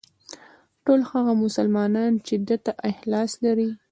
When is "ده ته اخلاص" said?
2.47-3.31